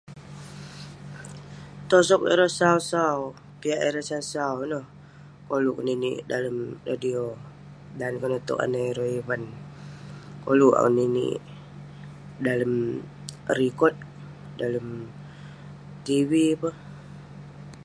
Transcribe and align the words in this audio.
Tosok 1.89 2.21
ireh 2.33 2.53
sau-sau 2.59 3.19
piak 3.59 3.81
ireh 3.87 4.05
sau-sau 4.09 4.53
koluk 5.47 5.75
keninek 5.77 6.17
kik 6.17 6.27
dalem 6.31 6.57
radio 6.89 7.23
dan 7.99 8.13
konak 8.21 8.43
tok 8.47 8.61
ireh 8.89 9.11
Ivan 9.21 9.41
koluk 10.45 10.75
akuek 10.77 10.91
ngeninek 10.93 11.37
dalem 12.45 12.73
record 13.59 13.95
dalem 14.59 14.87
tv 16.07 16.31
peh 16.61 16.75